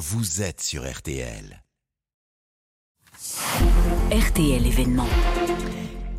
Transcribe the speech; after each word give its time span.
vous 0.00 0.40
êtes 0.40 0.62
sur 0.62 0.90
RTL. 0.90 1.62
RTL 4.10 4.66
événement. 4.66 5.06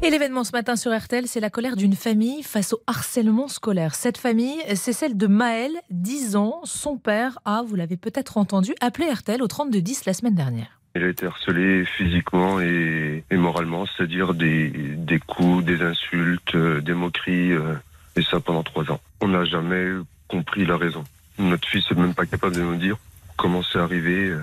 Et 0.04 0.11
l'événement 0.11 0.43
ce 0.43 0.51
matin 0.51 0.75
sur 0.75 0.96
RTL, 0.96 1.25
c'est 1.25 1.39
la 1.39 1.50
colère 1.50 1.75
d'une 1.75 1.96
famille 1.96 2.44
face 2.44 2.73
au 2.73 2.83
harcèlement 2.86 3.47
scolaire. 3.47 3.96
Cette 3.96 4.20
famille, 4.20 4.59
c'est 4.75 4.94
celle 4.94 5.17
de 5.17 5.25
Maël, 5.25 5.71
10 5.89 6.36
ans. 6.36 6.62
Son 6.63 6.97
père 6.99 7.39
a, 7.44 7.63
vous 7.63 7.75
l'avez 7.75 7.97
peut-être 7.97 8.38
entendu, 8.38 8.75
appelé 8.81 9.12
RTL 9.12 9.41
au 9.41 9.48
3210 9.48 10.05
la 10.05 10.13
semaine 10.13 10.36
dernière. 10.36 10.79
Il 10.95 11.04
a 11.04 11.07
été 11.07 11.25
harcelé 11.25 11.84
physiquement 11.84 12.61
et, 12.61 13.23
et 13.32 13.38
moralement, 13.38 13.88
c'est-à-dire 13.88 14.36
des, 14.36 14.70
des 14.70 15.18
coups, 15.18 15.66
des 15.66 15.82
insultes, 15.82 16.54
euh, 16.54 16.82
des 16.82 16.93
moqueries, 16.93 17.54
euh, 17.54 17.73
et 18.16 18.21
ça 18.21 18.39
pendant 18.39 18.61
trois 18.61 18.91
ans. 18.91 19.02
On 19.21 19.29
n'a 19.29 19.43
jamais 19.43 19.88
compris 20.27 20.68
la 20.68 20.77
raison. 20.77 21.04
Notre 21.39 21.68
fils 21.68 21.89
n'est 21.89 22.00
même 22.00 22.13
pas 22.13 22.27
capable 22.27 22.55
de 22.55 22.61
nous 22.61 22.75
dire 22.75 22.98
comment 23.42 23.62
c'est 23.64 23.80
arrivé. 23.80 24.30
Euh, 24.30 24.39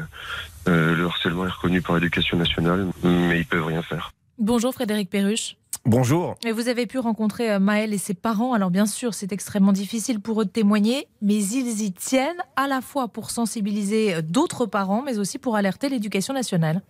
euh, 0.69 0.97
le 0.97 1.06
harcèlement 1.06 1.47
est 1.47 1.51
reconnu 1.51 1.80
par 1.80 1.95
l'éducation 1.95 2.37
nationale, 2.37 2.89
mais 3.02 3.39
ils 3.39 3.47
peuvent 3.47 3.65
rien 3.65 3.83
faire. 3.83 4.12
Bonjour 4.39 4.75
Frédéric 4.75 5.09
Perruche. 5.09 5.56
Bonjour. 5.84 6.34
Et 6.45 6.52
Vous 6.52 6.69
avez 6.69 6.87
pu 6.87 6.98
rencontrer 6.98 7.51
euh, 7.53 7.59
Maël 7.59 7.95
et 7.95 7.98
ses 7.98 8.15
parents. 8.15 8.53
Alors 8.53 8.70
bien 8.70 8.84
sûr, 8.84 9.15
c'est 9.15 9.33
extrêmement 9.33 9.73
difficile 9.73 10.20
pour 10.20 10.42
eux 10.42 10.45
de 10.45 10.51
témoigner, 10.51 11.06
mais 11.23 11.37
ils 11.37 11.83
y 11.83 11.92
tiennent 11.92 12.42
à 12.56 12.66
la 12.66 12.80
fois 12.80 13.09
pour 13.09 13.30
sensibiliser 13.30 14.20
d'autres 14.23 14.66
parents, 14.66 15.03
mais 15.03 15.19
aussi 15.19 15.39
pour 15.39 15.56
alerter 15.56 15.89
l'éducation 15.89 16.34
nationale. 16.34 16.83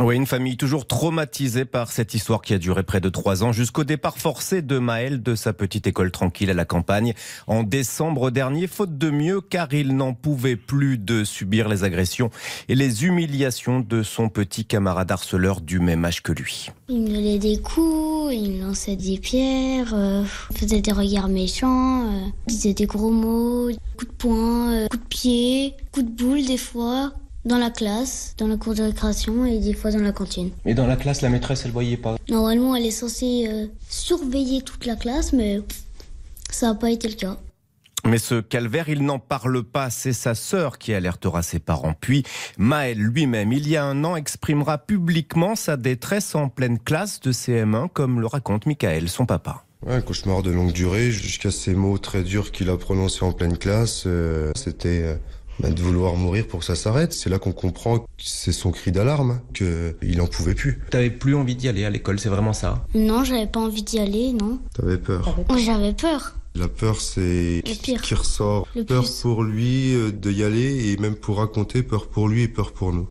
Oui, 0.00 0.16
une 0.16 0.26
famille 0.26 0.56
toujours 0.56 0.88
traumatisée 0.88 1.64
par 1.64 1.92
cette 1.92 2.14
histoire 2.14 2.42
qui 2.42 2.52
a 2.52 2.58
duré 2.58 2.82
près 2.82 3.00
de 3.00 3.08
trois 3.08 3.44
ans 3.44 3.52
jusqu'au 3.52 3.84
départ 3.84 4.18
forcé 4.18 4.60
de 4.60 4.78
Maël 4.78 5.22
de 5.22 5.36
sa 5.36 5.52
petite 5.52 5.86
école 5.86 6.10
tranquille 6.10 6.50
à 6.50 6.54
la 6.54 6.64
campagne 6.64 7.14
en 7.46 7.62
décembre 7.62 8.32
dernier, 8.32 8.66
faute 8.66 8.98
de 8.98 9.10
mieux 9.10 9.40
car 9.40 9.72
il 9.72 9.96
n'en 9.96 10.12
pouvait 10.12 10.56
plus 10.56 10.98
de 10.98 11.22
subir 11.22 11.68
les 11.68 11.84
agressions 11.84 12.30
et 12.68 12.74
les 12.74 13.04
humiliations 13.04 13.78
de 13.78 14.02
son 14.02 14.28
petit 14.28 14.64
camarade 14.64 15.12
harceleur 15.12 15.60
du 15.60 15.78
même 15.78 16.04
âge 16.04 16.24
que 16.24 16.32
lui. 16.32 16.70
Il 16.88 17.02
me 17.02 17.08
donnait 17.08 17.38
des 17.38 17.58
coups, 17.58 18.34
il 18.34 18.50
me 18.50 18.66
lançait 18.66 18.96
des 18.96 19.18
pierres, 19.18 19.94
euh, 19.94 20.24
faisait 20.56 20.80
des 20.80 20.92
regards 20.92 21.28
méchants, 21.28 22.06
euh, 22.06 22.26
disait 22.48 22.74
des 22.74 22.86
gros 22.86 23.12
mots, 23.12 23.70
coups 23.96 24.10
de 24.10 24.16
poing, 24.16 24.72
euh, 24.72 24.88
coups 24.88 25.02
de 25.02 25.08
pied, 25.08 25.74
coups 25.92 26.06
de 26.06 26.10
boule 26.10 26.44
des 26.44 26.58
fois, 26.58 27.12
dans 27.44 27.58
la 27.58 27.70
classe, 27.70 28.34
dans 28.38 28.46
la 28.46 28.56
cour 28.56 28.74
de 28.74 28.82
récréation 28.82 29.44
et 29.44 29.58
des 29.58 29.74
fois 29.74 29.90
dans 29.90 30.00
la 30.00 30.12
cantine. 30.12 30.50
Et 30.64 30.74
dans 30.74 30.86
la 30.86 30.96
classe, 30.96 31.20
la 31.22 31.28
maîtresse, 31.28 31.62
elle 31.64 31.72
voyait 31.72 31.96
pas. 31.96 32.16
Normalement, 32.28 32.74
elle 32.74 32.86
est 32.86 32.90
censée 32.90 33.46
euh, 33.48 33.66
surveiller 33.88 34.62
toute 34.62 34.86
la 34.86 34.96
classe, 34.96 35.32
mais 35.32 35.60
pff, 35.60 35.82
ça 36.50 36.68
n'a 36.68 36.74
pas 36.74 36.90
été 36.90 37.08
le 37.08 37.14
cas. 37.14 37.36
Mais 38.06 38.18
ce 38.18 38.40
calvaire, 38.42 38.90
il 38.90 39.02
n'en 39.02 39.18
parle 39.18 39.62
pas. 39.62 39.88
C'est 39.88 40.12
sa 40.12 40.34
sœur 40.34 40.76
qui 40.78 40.92
alertera 40.92 41.42
ses 41.42 41.58
parents. 41.58 41.94
Puis 41.98 42.22
Maël 42.58 42.98
lui-même, 42.98 43.50
il 43.52 43.66
y 43.66 43.76
a 43.78 43.84
un 43.84 44.04
an, 44.04 44.14
exprimera 44.16 44.76
publiquement 44.76 45.54
sa 45.56 45.78
détresse 45.78 46.34
en 46.34 46.48
pleine 46.50 46.78
classe 46.78 47.20
de 47.20 47.32
CM1, 47.32 47.88
comme 47.88 48.20
le 48.20 48.26
raconte 48.26 48.66
Michael, 48.66 49.08
son 49.08 49.24
papa. 49.24 49.64
Ouais, 49.86 49.94
un 49.94 50.00
cauchemar 50.02 50.42
de 50.42 50.50
longue 50.50 50.72
durée, 50.72 51.10
jusqu'à 51.10 51.50
ces 51.50 51.74
mots 51.74 51.96
très 51.98 52.22
durs 52.22 52.52
qu'il 52.52 52.68
a 52.70 52.76
prononcés 52.76 53.24
en 53.24 53.32
pleine 53.32 53.56
classe. 53.56 54.04
euh, 54.06 54.50
C'était 54.54 55.02
euh, 55.02 55.16
bah, 55.60 55.70
de 55.70 55.82
vouloir 55.82 56.16
mourir 56.16 56.46
pour 56.46 56.60
que 56.60 56.66
ça 56.66 56.74
s'arrête. 56.74 57.12
C'est 57.12 57.30
là 57.30 57.38
qu'on 57.38 57.52
comprend 57.52 58.00
que 58.00 58.06
c'est 58.18 58.52
son 58.52 58.70
cri 58.70 58.92
d'alarme, 58.92 59.30
hein, 59.32 59.42
qu'il 59.54 60.20
en 60.20 60.26
pouvait 60.26 60.54
plus. 60.54 60.80
T'avais 60.90 61.10
plus 61.10 61.34
envie 61.34 61.56
d'y 61.56 61.68
aller 61.68 61.84
à 61.84 61.90
l'école, 61.90 62.18
c'est 62.18 62.28
vraiment 62.28 62.52
ça. 62.52 62.86
Non, 62.94 63.24
j'avais 63.24 63.46
pas 63.46 63.60
envie 63.60 63.82
d'y 63.82 63.98
aller, 63.98 64.32
non. 64.32 64.58
T'avais 64.74 64.98
peur? 64.98 65.36
J'avais 65.56 65.92
peur. 65.92 66.34
La 66.56 66.68
peur, 66.68 67.00
c'est 67.00 67.62
qui 67.64 68.14
ressort? 68.14 68.68
Le 68.76 68.84
peur 68.84 69.02
plus. 69.02 69.20
pour 69.22 69.42
lui 69.42 69.94
euh, 69.94 70.12
de 70.12 70.30
y 70.30 70.44
aller 70.44 70.90
et 70.92 70.96
même 70.98 71.16
pour 71.16 71.38
raconter, 71.38 71.82
peur 71.82 72.08
pour 72.08 72.28
lui 72.28 72.42
et 72.42 72.48
peur 72.48 72.72
pour 72.72 72.92
nous. 72.92 73.08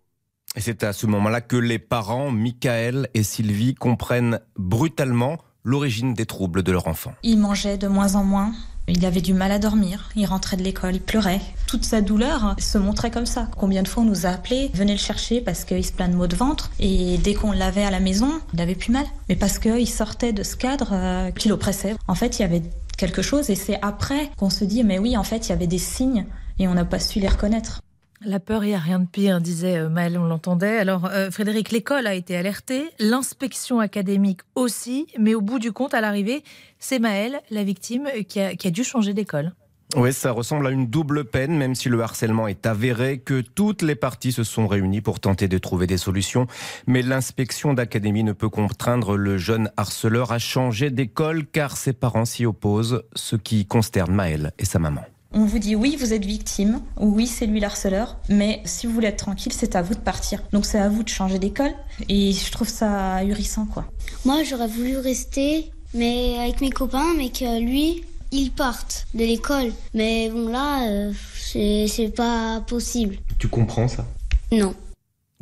Et 0.55 0.61
c'est 0.61 0.83
à 0.83 0.93
ce 0.93 1.07
moment-là 1.07 1.41
que 1.41 1.57
les 1.57 1.79
parents, 1.79 2.31
Michael 2.31 3.09
et 3.13 3.23
Sylvie, 3.23 3.73
comprennent 3.75 4.39
brutalement 4.55 5.39
l'origine 5.63 6.13
des 6.13 6.25
troubles 6.25 6.63
de 6.63 6.71
leur 6.71 6.87
enfant. 6.87 7.13
Il 7.23 7.39
mangeait 7.39 7.77
de 7.77 7.87
moins 7.87 8.15
en 8.15 8.23
moins. 8.23 8.53
Il 8.87 9.05
avait 9.05 9.21
du 9.21 9.33
mal 9.33 9.51
à 9.51 9.59
dormir. 9.59 10.09
Il 10.15 10.25
rentrait 10.25 10.57
de 10.57 10.63
l'école, 10.63 10.95
il 10.95 11.01
pleurait. 11.01 11.41
Toute 11.67 11.85
sa 11.85 12.01
douleur 12.01 12.55
se 12.59 12.77
montrait 12.77 13.11
comme 13.11 13.25
ça. 13.25 13.47
Combien 13.57 13.81
de 13.81 13.87
fois 13.87 14.03
on 14.03 14.05
nous 14.05 14.25
a 14.25 14.29
appelés, 14.29 14.71
venez 14.73 14.91
le 14.91 14.99
chercher 14.99 15.41
parce 15.41 15.63
qu'il 15.63 15.85
se 15.85 15.93
plaint 15.93 16.11
de 16.11 16.15
maux 16.15 16.27
de 16.27 16.35
ventre. 16.35 16.69
Et 16.79 17.17
dès 17.17 17.33
qu'on 17.33 17.51
l'avait 17.51 17.85
à 17.85 17.91
la 17.91 17.99
maison, 17.99 18.29
il 18.53 18.61
avait 18.61 18.75
plus 18.75 18.91
mal. 18.91 19.05
Mais 19.29 19.35
parce 19.35 19.57
qu'il 19.57 19.89
sortait 19.89 20.33
de 20.33 20.43
ce 20.43 20.55
cadre 20.55 20.89
euh, 20.91 21.31
qui 21.31 21.47
l'oppressait. 21.47 21.95
En 22.07 22.15
fait, 22.15 22.39
il 22.39 22.41
y 22.41 22.45
avait 22.45 22.61
quelque 22.97 23.21
chose 23.21 23.49
et 23.49 23.55
c'est 23.55 23.79
après 23.81 24.29
qu'on 24.37 24.49
se 24.49 24.65
dit, 24.65 24.83
mais 24.83 24.99
oui, 24.99 25.17
en 25.17 25.23
fait, 25.23 25.47
il 25.47 25.49
y 25.49 25.53
avait 25.53 25.67
des 25.67 25.77
signes 25.77 26.25
et 26.59 26.67
on 26.67 26.73
n'a 26.73 26.85
pas 26.85 26.99
su 26.99 27.19
les 27.19 27.27
reconnaître. 27.27 27.81
La 28.25 28.39
peur, 28.39 28.63
il 28.63 28.69
n'y 28.69 28.75
a 28.75 28.79
rien 28.79 28.99
de 28.99 29.05
pire, 29.05 29.41
disait 29.41 29.77
euh, 29.77 29.89
Maël, 29.89 30.17
on 30.17 30.25
l'entendait. 30.25 30.77
Alors, 30.77 31.05
euh, 31.05 31.29
Frédéric, 31.29 31.71
l'école 31.71 32.07
a 32.07 32.13
été 32.13 32.37
alertée, 32.37 32.89
l'inspection 32.99 33.81
académique 33.81 34.41
aussi, 34.55 35.07
mais 35.19 35.35
au 35.35 35.41
bout 35.41 35.59
du 35.59 35.73
compte, 35.73 35.93
à 35.93 35.99
l'arrivée, 35.99 36.43
c'est 36.79 36.99
Maël, 36.99 37.41
la 37.49 37.63
victime, 37.63 38.07
euh, 38.07 38.23
qui 38.23 38.39
a, 38.39 38.55
qui 38.55 38.67
a 38.67 38.71
dû 38.71 38.85
changer 38.85 39.13
d'école. 39.13 39.53
Oui, 39.95 40.13
ça 40.13 40.31
ressemble 40.31 40.65
à 40.67 40.71
une 40.71 40.87
double 40.87 41.25
peine, 41.25 41.55
même 41.57 41.75
si 41.75 41.89
le 41.89 42.01
harcèlement 42.01 42.47
est 42.47 42.65
avéré, 42.65 43.19
que 43.19 43.41
toutes 43.41 43.81
les 43.81 43.95
parties 43.95 44.31
se 44.31 44.43
sont 44.43 44.67
réunies 44.67 45.01
pour 45.01 45.19
tenter 45.19 45.47
de 45.49 45.57
trouver 45.57 45.85
des 45.85 45.97
solutions. 45.97 46.47
Mais 46.87 47.01
l'inspection 47.01 47.73
d'académie 47.73 48.23
ne 48.23 48.33
peut 48.33 48.49
contraindre 48.49 49.17
le 49.17 49.37
jeune 49.37 49.69
harceleur 49.75 50.31
à 50.31 50.39
changer 50.39 50.89
d'école 50.89 51.45
car 51.45 51.77
ses 51.77 51.93
parents 51.93 52.25
s'y 52.25 52.45
opposent, 52.45 53.03
ce 53.13 53.35
qui 53.35 53.65
consterne 53.65 54.13
Maël 54.13 54.53
et 54.57 54.65
sa 54.65 54.79
maman. 54.79 55.03
On 55.35 55.45
vous 55.45 55.57
dit 55.57 55.75
oui, 55.75 55.97
vous 55.99 56.13
êtes 56.13 56.25
victime, 56.25 56.81
oui, 56.99 57.25
c'est 57.25 57.47
lui 57.47 57.59
l'harceleur, 57.59 58.17
mais 58.29 58.61
si 58.65 58.85
vous 58.85 58.93
voulez 58.93 59.07
être 59.07 59.17
tranquille, 59.25 59.51
c'est 59.51 59.75
à 59.75 59.81
vous 59.81 59.95
de 59.95 59.99
partir. 59.99 60.43
Donc 60.51 60.65
c'est 60.65 60.77
à 60.77 60.89
vous 60.89 61.01
de 61.01 61.09
changer 61.09 61.39
d'école, 61.39 61.71
et 62.07 62.31
je 62.33 62.51
trouve 62.51 62.69
ça 62.69 63.15
ahurissant, 63.15 63.65
quoi. 63.65 63.85
Moi, 64.25 64.43
j'aurais 64.43 64.67
voulu 64.67 64.97
rester, 64.97 65.71
mais 65.95 66.37
avec 66.37 66.61
mes 66.61 66.69
copains, 66.69 67.13
mais 67.17 67.29
que 67.29 67.59
lui, 67.59 68.03
il 68.31 68.51
parte 68.51 69.07
de 69.15 69.23
l'école. 69.25 69.71
Mais 69.95 70.29
bon, 70.29 70.49
là, 70.49 70.87
euh, 70.87 71.11
c'est 71.35 71.87
c'est 71.87 72.09
pas 72.09 72.61
possible. 72.67 73.17
Tu 73.39 73.47
comprends 73.47 73.87
ça? 73.87 74.05
Non. 74.51 74.75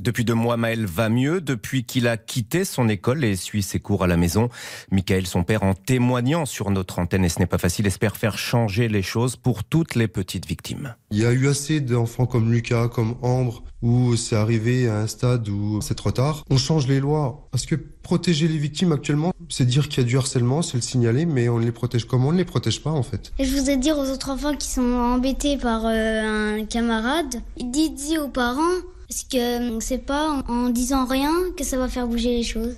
Depuis 0.02 0.26
deux 0.26 0.34
mois, 0.34 0.58
Maël 0.58 0.88
va 0.88 1.10
mieux. 1.10 1.42
Depuis 1.42 1.84
qu'il 1.84 2.08
a 2.08 2.18
quitté 2.18 2.66
son 2.66 2.90
école 2.90 3.24
et 3.24 3.36
suit 3.36 3.62
ses 3.62 3.80
cours 3.80 4.04
à 4.04 4.08
la 4.08 4.18
maison, 4.18 4.50
Michael, 4.90 5.28
son 5.28 5.44
père, 5.44 5.62
en 5.62 5.76
témoignant 5.76 6.48
sur 6.48 6.72
notre 6.72 6.98
antenne, 6.98 7.24
et 7.24 7.30
ce 7.30 7.38
n'est 7.38 7.46
pas 7.46 7.60
facile, 7.60 7.86
espère 7.86 8.18
faire 8.18 8.40
changer 8.40 8.88
les 8.88 9.04
choses 9.04 9.36
pour 9.36 9.64
toutes 9.64 9.94
les 9.94 10.08
petites 10.08 10.48
victimes. 10.48 10.96
Il 11.12 11.20
y 11.20 11.26
a 11.26 11.32
eu 11.32 11.48
assez 11.48 11.82
d'enfants 11.82 12.26
comme 12.26 12.52
Lucas, 12.52 12.88
comme 12.88 13.14
Ambre, 13.22 13.64
où 13.84 14.16
c'est 14.16 14.36
arrivé 14.36 14.88
à 14.88 14.98
un 14.98 15.08
stade 15.08 15.48
où 15.50 15.82
c'est 15.82 15.94
trop 15.94 16.12
tard. 16.12 16.46
On 16.50 16.58
change 16.58 16.88
les 16.88 17.00
lois. 17.00 17.48
Parce 17.52 17.68
que 17.68 17.76
protéger 17.76 18.48
les 18.48 18.58
victimes 18.58 18.92
actuellement, 18.92 19.34
c'est 19.50 19.66
dire 19.66 19.88
qu'il 19.88 20.04
y 20.04 20.06
a 20.06 20.10
du 20.10 20.18
harcèlement, 20.18 20.64
c'est 20.64 20.78
le 20.78 20.82
signaler, 20.82 21.26
mais 21.26 21.48
on 21.50 21.60
les 21.60 21.72
protège 21.72 22.06
comment 22.06 22.30
On 22.30 22.32
ne 22.32 22.38
les 22.38 22.46
protège 22.46 22.82
pas 22.82 22.92
en 22.92 23.04
fait. 23.04 23.34
Et 23.38 23.46
je 23.46 23.56
voudrais 23.56 23.78
dire 23.78 23.98
aux 23.98 24.10
autres 24.10 24.30
enfants 24.32 24.56
qui 24.56 24.68
sont 24.68 24.82
embêtés 24.82 25.58
par 25.58 25.84
euh, 25.86 26.60
un 26.60 26.66
camarade, 26.66 27.42
dites-y 27.60 28.18
aux 28.18 28.30
parents, 28.30 28.62
parce 29.12 29.24
que 29.26 29.76
euh, 29.76 29.80
c'est 29.82 29.98
pas 30.06 30.42
en, 30.48 30.54
en 30.54 30.70
disant 30.70 31.06
rien 31.06 31.34
que 31.58 31.66
ça 31.66 31.78
va 31.78 31.90
faire 31.90 32.08
bouger 32.08 32.30
les 32.30 32.44
choses. 32.44 32.78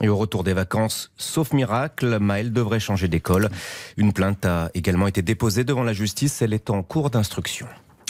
Et 0.00 0.08
au 0.08 0.16
retour 0.16 0.44
des 0.44 0.52
vacances, 0.52 1.10
sauf 1.16 1.52
miracle, 1.52 2.18
Maël 2.20 2.52
devrait 2.52 2.78
changer 2.78 3.08
d'école. 3.08 3.48
Une 3.96 4.12
plainte 4.12 4.44
a 4.46 4.70
également 4.74 5.08
été 5.08 5.20
déposée 5.20 5.64
devant 5.64 5.82
la 5.82 5.92
justice. 5.92 6.40
Elle 6.42 6.52
est 6.52 6.70
en 6.70 6.84
cours 6.84 7.10
d'instruction. 7.10 7.66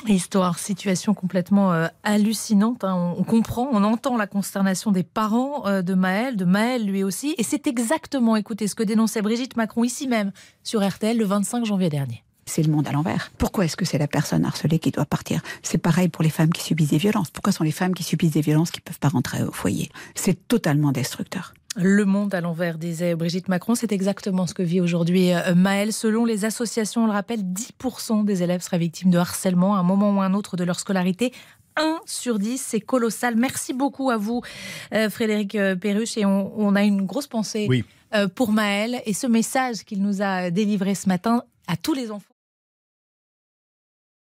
Histoire, 0.06 0.58
situation 0.58 1.14
complètement 1.14 1.72
euh, 1.72 1.86
hallucinante. 2.02 2.84
hein. 2.84 2.94
On, 2.94 3.20
on 3.20 3.24
comprend, 3.24 3.70
on 3.72 3.82
entend 3.82 4.18
la 4.18 4.26
consternation 4.26 4.92
des 4.92 5.02
parents 5.02 5.66
euh, 5.66 5.80
de 5.80 5.94
Maël, 5.94 6.36
de 6.36 6.44
Maël 6.44 6.84
lui 6.84 7.02
aussi. 7.02 7.34
Et 7.38 7.42
c'est 7.42 7.66
exactement, 7.66 8.36
écoutez, 8.36 8.68
ce 8.68 8.74
que 8.74 8.82
dénonçait 8.82 9.22
Brigitte 9.22 9.56
Macron 9.56 9.84
ici 9.84 10.06
même 10.06 10.32
sur 10.62 10.86
RTL 10.86 11.16
le 11.16 11.24
25 11.24 11.64
janvier 11.64 11.88
dernier. 11.88 12.22
C'est 12.48 12.62
le 12.62 12.72
monde 12.72 12.88
à 12.88 12.92
l'envers. 12.92 13.30
Pourquoi 13.38 13.66
est-ce 13.66 13.76
que 13.76 13.84
c'est 13.84 13.98
la 13.98 14.08
personne 14.08 14.44
harcelée 14.44 14.78
qui 14.78 14.90
doit 14.90 15.04
partir? 15.04 15.42
C'est 15.62 15.78
pareil 15.78 16.08
pour 16.08 16.24
les 16.24 16.30
femmes 16.30 16.50
qui 16.52 16.62
subissent 16.64 16.90
des 16.90 16.98
violences. 16.98 17.30
Pourquoi 17.30 17.52
sont 17.52 17.62
les 17.62 17.70
femmes 17.72 17.94
qui 17.94 18.02
subissent 18.02 18.32
des 18.32 18.40
violences 18.40 18.70
qui 18.70 18.80
ne 18.80 18.84
peuvent 18.84 18.98
pas 18.98 19.08
rentrer 19.08 19.42
au 19.42 19.52
foyer? 19.52 19.90
C'est 20.14 20.48
totalement 20.48 20.90
destructeur. 20.90 21.52
Le 21.76 22.04
monde 22.06 22.34
à 22.34 22.40
l'envers, 22.40 22.78
disait 22.78 23.14
Brigitte 23.14 23.48
Macron. 23.48 23.74
C'est 23.74 23.92
exactement 23.92 24.46
ce 24.46 24.54
que 24.54 24.62
vit 24.62 24.80
aujourd'hui 24.80 25.32
euh, 25.32 25.54
Maël. 25.54 25.92
Selon 25.92 26.24
les 26.24 26.44
associations, 26.44 27.04
on 27.04 27.06
le 27.06 27.12
rappelle, 27.12 27.40
10% 27.42 28.24
des 28.24 28.42
élèves 28.42 28.62
seraient 28.62 28.78
victimes 28.78 29.10
de 29.10 29.18
harcèlement 29.18 29.76
à 29.76 29.78
un 29.80 29.82
moment 29.84 30.10
ou 30.10 30.20
un 30.20 30.34
autre 30.34 30.56
de 30.56 30.64
leur 30.64 30.80
scolarité. 30.80 31.32
1 31.76 31.98
sur 32.06 32.38
10, 32.40 32.60
c'est 32.60 32.80
colossal. 32.80 33.36
Merci 33.36 33.74
beaucoup 33.74 34.10
à 34.10 34.16
vous, 34.16 34.42
euh, 34.94 35.08
Frédéric 35.10 35.54
euh, 35.54 35.76
Perruche. 35.76 36.16
Et 36.16 36.24
on, 36.24 36.52
on 36.58 36.74
a 36.74 36.82
une 36.82 37.02
grosse 37.06 37.28
pensée 37.28 37.66
Oui. 37.68 37.84
pour 38.34 38.50
Maël 38.50 39.00
et 39.06 39.12
ce 39.12 39.26
message 39.28 39.84
qu'il 39.84 40.02
nous 40.02 40.22
a 40.22 40.50
délivré 40.50 40.96
ce 40.96 41.08
matin 41.08 41.42
à 41.68 41.76
tous 41.76 41.92
les 41.94 42.10
enfants. 42.10 42.24